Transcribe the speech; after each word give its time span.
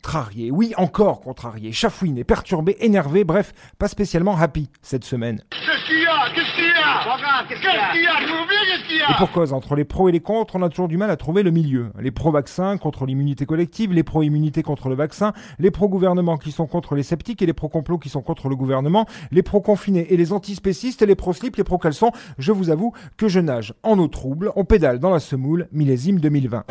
contrarié. 0.00 0.50
Oui, 0.50 0.72
encore 0.78 1.20
contrarié, 1.20 1.72
chafouiné, 1.72 2.24
perturbé, 2.24 2.76
énervé, 2.80 3.22
bref, 3.24 3.52
pas 3.78 3.86
spécialement 3.86 4.34
happy 4.36 4.70
cette 4.80 5.04
semaine. 5.04 5.42
Qu'est-ce 5.50 5.86
qu'il 5.86 6.02
y 6.02 6.06
a? 6.06 6.30
Qu'est-ce 6.34 6.54
qu'il 6.54 6.64
y 6.64 6.68
a? 6.68 7.44
Qu'est-ce 7.46 7.60
qu'il 7.60 7.68
y 7.68 7.76
a? 7.76 7.92
Qu'est-ce 7.92 8.88
qu'il 8.88 8.96
y 8.96 9.00
Et 9.00 9.02
a? 9.02 9.14
Pour 9.18 9.30
cause, 9.30 9.52
entre 9.52 9.76
les 9.76 9.84
pros 9.84 10.08
et 10.08 10.12
les 10.12 10.20
contre, 10.20 10.56
on 10.56 10.62
a 10.62 10.70
toujours 10.70 10.88
du 10.88 10.96
mal 10.96 11.10
à 11.10 11.16
trouver 11.16 11.42
le 11.42 11.50
milieu. 11.50 11.92
Les 12.00 12.10
pro-vaccins 12.10 12.78
contre 12.78 13.04
l'immunité 13.04 13.44
collective, 13.44 13.92
les 13.92 14.02
pro-immunité 14.02 14.62
contre 14.62 14.88
le 14.88 14.94
vaccin, 14.94 15.34
les 15.58 15.70
pro-gouvernement 15.70 16.38
qui 16.38 16.50
sont 16.50 16.66
contre 16.66 16.94
les 16.94 17.02
sceptiques 17.02 17.42
et 17.42 17.46
les 17.46 17.52
pro-complot 17.52 17.98
qui 17.98 18.08
sont 18.08 18.22
contre 18.22 18.48
le 18.48 18.56
gouvernement, 18.56 19.06
les 19.30 19.42
pro-confinés 19.42 20.06
et 20.10 20.16
les 20.16 20.32
antispécistes, 20.32 21.02
les 21.02 21.14
pro-slip, 21.14 21.56
les 21.56 21.64
pro-caleçons. 21.64 22.12
Je 22.38 22.52
vous 22.52 22.70
avoue 22.70 22.94
que 23.18 23.28
je 23.28 23.40
nage 23.40 23.74
en 23.82 23.98
eau 23.98 24.08
trouble, 24.08 24.50
on 24.56 24.64
pédale 24.64 24.98
dans 24.98 25.10
la 25.10 25.20
semoule, 25.20 25.68
millésime 25.72 26.20
2020. 26.20 26.64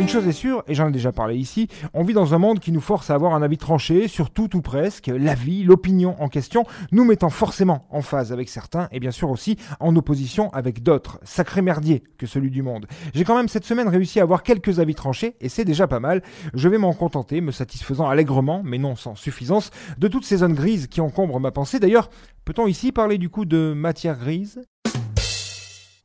Une 0.00 0.08
chose 0.08 0.26
est 0.26 0.32
sûre, 0.32 0.64
et 0.66 0.74
j'en 0.74 0.88
ai 0.88 0.92
déjà 0.92 1.12
parlé 1.12 1.36
ici, 1.36 1.68
on 1.92 2.04
vit 2.04 2.14
dans 2.14 2.32
un 2.32 2.38
monde 2.38 2.58
qui 2.58 2.72
nous 2.72 2.80
force 2.80 3.10
à 3.10 3.14
avoir 3.14 3.34
un 3.34 3.42
avis 3.42 3.58
tranché 3.58 4.08
sur 4.08 4.30
tout 4.30 4.56
ou 4.56 4.62
presque, 4.62 5.08
l'avis, 5.08 5.62
l'opinion 5.62 6.16
en 6.22 6.28
question, 6.28 6.64
nous 6.90 7.04
mettant 7.04 7.28
forcément 7.28 7.86
en 7.90 8.00
phase 8.00 8.32
avec 8.32 8.48
certains 8.48 8.88
et 8.92 8.98
bien 8.98 9.10
sûr 9.10 9.28
aussi 9.28 9.58
en 9.78 9.94
opposition 9.94 10.48
avec 10.54 10.82
d'autres. 10.82 11.20
Sacré 11.22 11.60
merdier 11.60 12.02
que 12.16 12.26
celui 12.26 12.50
du 12.50 12.62
monde. 12.62 12.86
J'ai 13.12 13.24
quand 13.24 13.36
même 13.36 13.48
cette 13.48 13.66
semaine 13.66 13.88
réussi 13.88 14.20
à 14.20 14.22
avoir 14.22 14.42
quelques 14.42 14.80
avis 14.80 14.94
tranchés 14.94 15.36
et 15.38 15.50
c'est 15.50 15.66
déjà 15.66 15.86
pas 15.86 16.00
mal. 16.00 16.22
Je 16.54 16.70
vais 16.70 16.78
m'en 16.78 16.94
contenter, 16.94 17.42
me 17.42 17.52
satisfaisant 17.52 18.08
allègrement, 18.08 18.62
mais 18.64 18.78
non 18.78 18.96
sans 18.96 19.14
suffisance, 19.14 19.70
de 19.98 20.08
toutes 20.08 20.24
ces 20.24 20.38
zones 20.38 20.54
grises 20.54 20.86
qui 20.86 21.02
encombrent 21.02 21.40
ma 21.40 21.50
pensée. 21.50 21.78
D'ailleurs, 21.78 22.08
peut-on 22.46 22.66
ici 22.66 22.90
parler 22.90 23.18
du 23.18 23.28
coup 23.28 23.44
de 23.44 23.74
matière 23.76 24.18
grise? 24.18 24.62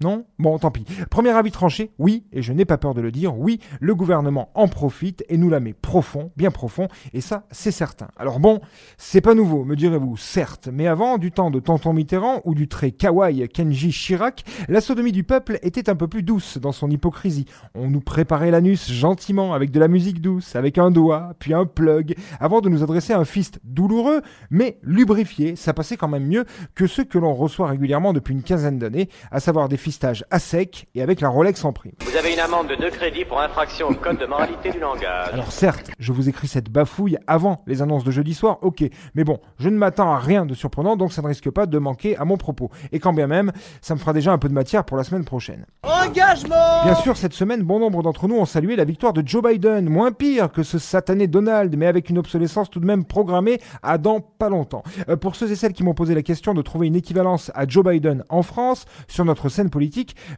Non 0.00 0.24
Bon, 0.38 0.58
tant 0.58 0.70
pis. 0.70 0.86
Premier 1.10 1.30
avis 1.30 1.50
tranché, 1.50 1.90
oui, 1.98 2.24
et 2.32 2.40
je 2.40 2.52
n'ai 2.52 2.64
pas 2.64 2.78
peur 2.78 2.94
de 2.94 3.02
le 3.02 3.12
dire, 3.12 3.38
oui, 3.38 3.60
le 3.80 3.94
gouvernement 3.94 4.50
en 4.54 4.68
profite 4.68 5.24
et 5.28 5.36
nous 5.36 5.50
la 5.50 5.60
met 5.60 5.74
profond, 5.74 6.30
bien 6.36 6.50
profond, 6.50 6.88
et 7.12 7.20
ça, 7.20 7.44
c'est 7.50 7.70
certain. 7.70 8.08
Alors 8.16 8.40
bon, 8.40 8.60
c'est 8.96 9.20
pas 9.20 9.34
nouveau, 9.34 9.64
me 9.64 9.76
direz-vous, 9.76 10.16
certes, 10.16 10.68
mais 10.72 10.86
avant, 10.86 11.18
du 11.18 11.32
temps 11.32 11.50
de 11.50 11.60
Tonton 11.60 11.92
Mitterrand 11.92 12.40
ou 12.44 12.54
du 12.54 12.68
très 12.68 12.90
kawaii 12.90 13.48
Kenji 13.48 13.90
Chirac, 13.90 14.44
la 14.68 14.80
sodomie 14.80 15.12
du 15.12 15.24
peuple 15.24 15.58
était 15.62 15.90
un 15.90 15.96
peu 15.96 16.08
plus 16.08 16.22
douce 16.22 16.58
dans 16.58 16.72
son 16.72 16.90
hypocrisie. 16.90 17.44
On 17.74 17.90
nous 17.90 18.00
préparait 18.00 18.50
l'anus 18.50 18.90
gentiment, 18.90 19.52
avec 19.52 19.70
de 19.70 19.80
la 19.80 19.88
musique 19.88 20.22
douce, 20.22 20.56
avec 20.56 20.78
un 20.78 20.90
doigt, 20.90 21.34
puis 21.38 21.52
un 21.52 21.66
plug, 21.66 22.14
avant 22.38 22.60
de 22.60 22.68
nous 22.68 22.82
adresser 22.82 23.12
un 23.12 23.24
fist 23.24 23.60
douloureux, 23.64 24.22
mais 24.50 24.78
lubrifié, 24.82 25.56
ça 25.56 25.74
passait 25.74 25.96
quand 25.96 26.08
même 26.08 26.26
mieux 26.26 26.44
que 26.74 26.86
ceux 26.86 27.04
que 27.04 27.18
l'on 27.18 27.34
reçoit 27.34 27.68
régulièrement 27.68 28.12
depuis 28.12 28.32
une 28.32 28.42
quinzaine 28.42 28.78
d'années, 28.78 29.08
à 29.30 29.40
savoir 29.40 29.68
des 29.68 29.76
fistages 29.90 30.24
à 30.30 30.38
sec 30.38 30.86
et 30.94 31.02
avec 31.02 31.20
la 31.20 31.28
Rolex 31.28 31.64
en 31.64 31.72
prime. 31.72 31.94
Vous 32.06 32.16
avez 32.16 32.32
une 32.32 32.38
amende 32.38 32.68
de 32.68 32.76
2 32.76 32.90
crédits 32.90 33.24
pour 33.24 33.40
infraction 33.40 33.88
au 33.88 33.94
code 33.94 34.18
de 34.18 34.26
moralité 34.26 34.70
du 34.70 34.78
langage. 34.78 35.30
Alors 35.32 35.50
certes, 35.50 35.90
je 35.98 36.12
vous 36.12 36.28
écris 36.28 36.46
cette 36.46 36.70
bafouille 36.70 37.18
avant 37.26 37.60
les 37.66 37.82
annonces 37.82 38.04
de 38.04 38.12
jeudi 38.12 38.32
soir, 38.32 38.58
ok, 38.62 38.84
mais 39.16 39.24
bon, 39.24 39.40
je 39.58 39.68
ne 39.68 39.76
m'attends 39.76 40.12
à 40.12 40.18
rien 40.20 40.46
de 40.46 40.54
surprenant, 40.54 40.96
donc 40.96 41.12
ça 41.12 41.22
ne 41.22 41.26
risque 41.26 41.50
pas 41.50 41.66
de 41.66 41.76
manquer 41.78 42.16
à 42.18 42.24
mon 42.24 42.36
propos. 42.36 42.70
Et 42.92 43.00
quand 43.00 43.12
bien 43.12 43.26
même, 43.26 43.50
ça 43.82 43.94
me 43.94 43.98
fera 43.98 44.12
déjà 44.12 44.30
un 44.30 44.38
peu 44.38 44.48
de 44.48 44.54
matière 44.54 44.84
pour 44.84 44.96
la 44.96 45.02
semaine 45.02 45.24
prochaine. 45.24 45.66
Engagement 45.82 46.84
Bien 46.84 46.94
sûr, 46.94 47.16
cette 47.16 47.34
semaine, 47.34 47.62
bon 47.62 47.80
nombre 47.80 48.04
d'entre 48.04 48.28
nous 48.28 48.36
ont 48.36 48.46
salué 48.46 48.76
la 48.76 48.84
victoire 48.84 49.12
de 49.12 49.26
Joe 49.26 49.42
Biden, 49.42 49.88
moins 49.88 50.12
pire 50.12 50.52
que 50.52 50.62
ce 50.62 50.78
satané 50.78 51.26
Donald, 51.26 51.76
mais 51.76 51.86
avec 51.86 52.10
une 52.10 52.18
obsolescence 52.18 52.70
tout 52.70 52.78
de 52.78 52.86
même 52.86 53.04
programmée 53.04 53.58
à 53.82 53.98
dans 53.98 54.20
pas 54.20 54.50
longtemps. 54.50 54.84
Euh, 55.08 55.16
pour 55.16 55.34
ceux 55.34 55.50
et 55.50 55.56
celles 55.56 55.72
qui 55.72 55.82
m'ont 55.82 55.94
posé 55.94 56.14
la 56.14 56.22
question 56.22 56.54
de 56.54 56.62
trouver 56.62 56.86
une 56.86 56.96
équivalence 56.96 57.50
à 57.56 57.66
Joe 57.66 57.84
Biden 57.84 58.24
en 58.28 58.42
France, 58.42 58.84
sur 59.08 59.24
notre 59.24 59.48
scène 59.48 59.68
politique, 59.68 59.79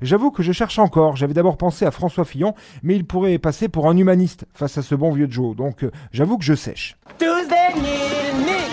j'avoue 0.01 0.31
que 0.31 0.43
je 0.43 0.53
cherche 0.53 0.79
encore. 0.79 1.17
J'avais 1.17 1.35
d'abord 1.35 1.57
pensé 1.57 1.85
à 1.85 1.91
François 1.91 2.25
Fillon, 2.25 2.55
mais 2.83 2.97
il 2.97 3.05
pourrait 3.05 3.39
passer 3.39 3.69
pour 3.69 3.89
un 3.89 3.97
humaniste 3.97 4.45
face 4.55 4.79
à 4.79 4.83
ce 4.83 4.95
bon 4.95 5.13
vieux 5.13 5.29
Joe, 5.31 5.57
donc 5.57 5.85
euh, 5.85 5.91
j'avoue 6.13 6.39
que 6.39 6.45
je 6.45 6.55
sèche. 6.55 6.97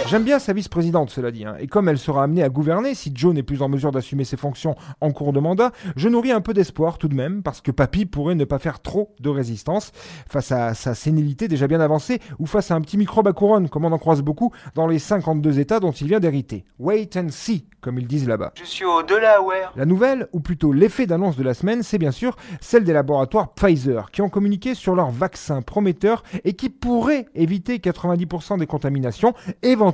J'aime 0.09 0.23
bien 0.23 0.39
sa 0.39 0.53
vice-présidente, 0.53 1.11
cela 1.11 1.29
dit, 1.29 1.45
hein. 1.45 1.55
et 1.59 1.67
comme 1.67 1.87
elle 1.87 1.99
sera 1.99 2.23
amenée 2.23 2.41
à 2.41 2.49
gouverner 2.49 2.95
si 2.95 3.11
Joe 3.13 3.31
n'est 3.31 3.43
plus 3.43 3.61
en 3.61 3.69
mesure 3.69 3.91
d'assumer 3.91 4.23
ses 4.23 4.37
fonctions 4.37 4.73
en 5.01 5.11
cours 5.11 5.33
de 5.33 5.39
mandat, 5.39 5.71
je 5.95 6.09
nourris 6.09 6.31
un 6.31 6.41
peu 6.41 6.51
d'espoir 6.51 6.97
tout 6.97 7.07
de 7.07 7.13
même, 7.13 7.43
parce 7.43 7.61
que 7.61 7.69
Papy 7.69 8.07
pourrait 8.07 8.33
ne 8.33 8.43
pas 8.43 8.57
faire 8.57 8.79
trop 8.79 9.13
de 9.19 9.29
résistance 9.29 9.91
face 10.27 10.51
à 10.51 10.73
sa 10.73 10.95
sénilité 10.95 11.47
déjà 11.47 11.67
bien 11.67 11.79
avancée, 11.79 12.21
ou 12.39 12.47
face 12.47 12.71
à 12.71 12.75
un 12.75 12.81
petit 12.81 12.97
microbe 12.97 13.27
à 13.27 13.33
couronne, 13.33 13.69
comme 13.69 13.85
on 13.85 13.91
en 13.91 13.99
croise 13.99 14.23
beaucoup 14.23 14.51
dans 14.73 14.87
les 14.87 14.97
52 14.97 15.59
États 15.59 15.79
dont 15.79 15.91
il 15.91 16.07
vient 16.07 16.19
d'hériter. 16.19 16.65
Wait 16.79 17.15
and 17.15 17.29
see, 17.29 17.67
comme 17.79 17.99
ils 17.99 18.07
disent 18.07 18.27
là-bas. 18.27 18.53
Je 18.59 18.65
suis 18.65 18.85
au-delà, 18.85 19.43
ouais. 19.43 19.61
La 19.75 19.85
nouvelle, 19.85 20.27
ou 20.33 20.39
plutôt 20.39 20.73
l'effet 20.73 21.05
d'annonce 21.05 21.37
de 21.37 21.43
la 21.43 21.53
semaine, 21.53 21.83
c'est 21.83 21.99
bien 21.99 22.09
sûr 22.09 22.35
celle 22.61 22.83
des 22.83 22.93
laboratoires 22.93 23.53
Pfizer, 23.53 24.09
qui 24.09 24.23
ont 24.23 24.29
communiqué 24.29 24.73
sur 24.73 24.95
leur 24.95 25.11
vaccin 25.11 25.61
prometteur 25.61 26.23
et 26.43 26.53
qui 26.53 26.69
pourrait 26.69 27.27
éviter 27.35 27.77
90% 27.77 28.57
des 28.57 28.65
contaminations. 28.65 29.35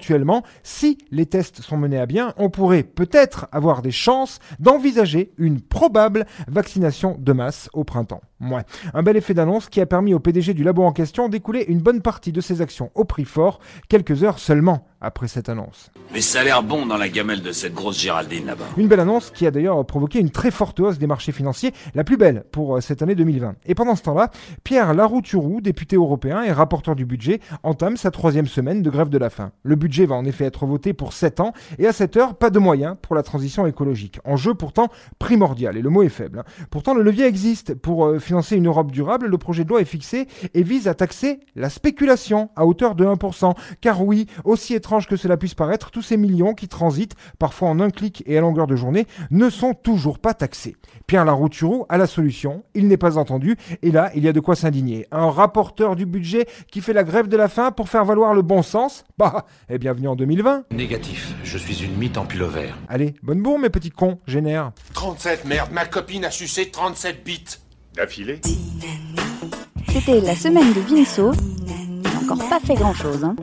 Éventuellement, 0.05 0.43
si 0.61 0.99
les 1.09 1.25
tests 1.25 1.63
sont 1.63 1.77
menés 1.77 1.97
à 1.97 2.05
bien, 2.05 2.35
on 2.38 2.51
pourrait 2.51 2.83
peut-être 2.83 3.47
avoir 3.51 3.81
des 3.81 3.89
chances 3.89 4.38
d'envisager 4.59 5.31
une 5.39 5.61
probable 5.61 6.27
vaccination 6.47 7.17
de 7.17 7.33
masse 7.33 7.71
au 7.73 7.83
printemps. 7.83 8.21
Ouais. 8.39 8.61
Un 8.94 9.01
bel 9.01 9.17
effet 9.17 9.33
d'annonce 9.33 9.67
qui 9.67 9.81
a 9.81 9.88
permis 9.88 10.13
au 10.13 10.19
PDG 10.19 10.53
du 10.53 10.63
labo 10.63 10.83
en 10.83 10.91
question 10.91 11.27
d'écouler 11.27 11.65
une 11.69 11.79
bonne 11.79 12.03
partie 12.03 12.31
de 12.31 12.39
ses 12.39 12.61
actions 12.61 12.91
au 12.94 13.03
prix 13.03 13.25
fort, 13.25 13.59
quelques 13.89 14.23
heures 14.23 14.38
seulement 14.38 14.85
après 15.05 15.27
cette 15.27 15.49
annonce. 15.49 15.91
Mais 16.13 16.21
ça 16.21 16.41
a 16.41 16.43
l'air 16.43 16.63
bon 16.63 16.85
dans 16.85 16.97
la 16.97 17.09
gamelle 17.09 17.41
de 17.41 17.51
cette 17.51 17.73
grosse 17.73 17.99
Géraldine 17.99 18.47
là-bas. 18.47 18.66
Une 18.77 18.88
belle 18.88 18.99
annonce 18.99 19.29
qui 19.31 19.45
a 19.45 19.51
d'ailleurs 19.51 19.85
provoqué 19.85 20.19
une 20.19 20.31
très 20.31 20.51
forte 20.51 20.79
hausse 20.79 20.97
des 20.97 21.07
marchés 21.07 21.31
financiers, 21.31 21.73
la 21.93 22.03
plus 22.03 22.17
belle 22.17 22.43
pour 22.51 22.75
euh, 22.77 22.81
cette 22.81 23.01
année 23.01 23.15
2020. 23.15 23.55
Et 23.65 23.75
pendant 23.75 23.95
ce 23.95 24.01
temps-là, 24.03 24.31
Pierre 24.63 24.94
Larouturou, 24.94 25.61
député 25.61 25.95
européen 25.95 26.41
et 26.44 26.51
rapporteur 26.51 26.95
du 26.95 27.05
budget, 27.05 27.39
entame 27.63 27.97
sa 27.97 28.09
troisième 28.11 28.47
semaine 28.47 28.81
de 28.81 28.89
grève 28.89 29.09
de 29.09 29.17
la 29.17 29.29
faim. 29.29 29.51
Le 29.63 29.75
budget 29.75 30.05
va 30.05 30.15
en 30.15 30.25
effet 30.25 30.45
être 30.45 30.65
voté 30.65 30.94
pour 30.94 31.13
7 31.13 31.39
ans, 31.39 31.53
et 31.77 31.85
à 31.88 31.94
cette 31.94 32.17
heure, 32.17 32.35
pas 32.35 32.49
de 32.49 32.59
moyens 32.59 32.95
pour 33.01 33.15
la 33.15 33.23
transition 33.23 33.67
écologique. 33.67 34.19
Enjeu 34.25 34.53
pourtant 34.55 34.88
primordial, 35.19 35.77
et 35.77 35.81
le 35.81 35.89
mot 35.89 36.01
est 36.03 36.09
faible. 36.09 36.39
hein. 36.39 36.65
Pourtant, 36.71 36.94
le 36.94 37.03
levier 37.03 37.25
existe. 37.25 37.75
Pour 37.75 38.05
euh, 38.05 38.19
financer 38.19 38.55
une 38.55 38.67
Europe 38.67 38.91
durable, 38.91 39.27
le 39.27 39.38
projet 39.38 39.63
de 39.63 39.69
loi 39.69 39.81
est 39.81 39.85
fixé 39.85 40.27
et 40.53 40.63
vise 40.63 40.88
à 40.88 40.94
taxer 40.95 41.39
la 41.55 41.69
spéculation 41.69 42.49
à 42.55 42.65
hauteur 42.65 42.95
de 42.95 43.05
1%. 43.05 43.53
Car 43.81 44.01
oui, 44.03 44.27
aussi 44.44 44.73
étrange 44.73 44.94
que 45.01 45.17
cela 45.17 45.38
puisse 45.38 45.53
paraître, 45.53 45.91
tous 45.91 46.01
ces 46.01 46.17
millions 46.17 46.53
qui 46.53 46.67
transitent, 46.67 47.16
parfois 47.39 47.69
en 47.69 47.79
un 47.79 47.89
clic 47.89 48.23
et 48.25 48.38
à 48.38 48.41
longueur 48.41 48.67
de 48.67 48.75
journée, 48.75 49.06
ne 49.31 49.50
sont 49.50 49.73
toujours 49.73 50.19
pas 50.19 50.33
taxés. 50.33 50.75
Pierre 51.07 51.25
Larouturou 51.25 51.85
a 51.89 51.97
la 51.97 52.07
solution, 52.07 52.63
il 52.73 52.88
n'est 52.88 52.97
pas 52.97 53.17
entendu, 53.17 53.57
et 53.81 53.91
là, 53.91 54.11
il 54.16 54.23
y 54.23 54.28
a 54.28 54.33
de 54.33 54.39
quoi 54.39 54.56
s'indigner. 54.56 55.07
Un 55.11 55.29
rapporteur 55.29 55.95
du 55.95 56.06
budget 56.06 56.47
qui 56.72 56.81
fait 56.81 56.94
la 56.94 57.03
grève 57.03 57.28
de 57.28 57.38
la 57.38 57.50
faim 57.50 57.72
pour 57.72 57.89
faire 57.89 58.06
valoir 58.06 58.33
le 58.33 58.41
bon 58.41 58.61
sens? 58.61 59.03
Bah, 59.17 59.45
et 59.69 59.78
bienvenue 59.78 60.07
en 60.07 60.16
2020. 60.16 60.66
Négatif, 60.72 61.33
je 61.44 61.57
suis 61.57 61.83
une 61.83 61.95
mythe 61.97 62.17
en 62.17 62.25
pull-over. 62.25 62.69
Allez, 62.88 63.16
bonne 63.22 63.41
bourre 63.41 63.59
mes 63.59 63.69
petits 63.69 63.91
cons, 63.91 64.19
génère. 64.25 64.72
37, 64.94 65.45
merde, 65.45 65.72
ma 65.72 65.85
copine 65.85 66.25
a 66.25 66.31
sucé 66.31 66.69
37 66.72 67.23
bits. 67.23 67.59
C'était 69.88 70.19
la 70.19 70.35
semaine 70.35 70.73
de 70.73 70.81
Vinceau. 70.81 71.31
Il 71.67 72.01
n'a 72.01 72.09
encore 72.22 72.50
pas 72.50 72.59
fait 72.59 72.75
grand 72.75 72.94
chose. 72.94 73.23
Hein. 73.23 73.35